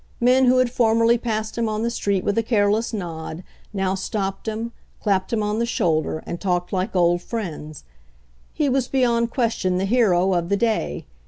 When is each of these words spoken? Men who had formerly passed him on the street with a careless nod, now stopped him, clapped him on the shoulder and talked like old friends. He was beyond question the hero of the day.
Men 0.19 0.45
who 0.45 0.57
had 0.57 0.71
formerly 0.71 1.19
passed 1.19 1.59
him 1.59 1.69
on 1.69 1.83
the 1.83 1.91
street 1.91 2.23
with 2.23 2.35
a 2.35 2.41
careless 2.41 2.91
nod, 2.91 3.43
now 3.71 3.93
stopped 3.93 4.47
him, 4.47 4.71
clapped 4.99 5.31
him 5.31 5.43
on 5.43 5.59
the 5.59 5.65
shoulder 5.67 6.23
and 6.25 6.41
talked 6.41 6.73
like 6.73 6.95
old 6.95 7.21
friends. 7.21 7.83
He 8.51 8.67
was 8.67 8.87
beyond 8.87 9.29
question 9.29 9.77
the 9.77 9.85
hero 9.85 10.33
of 10.33 10.49
the 10.49 10.57
day. 10.57 11.05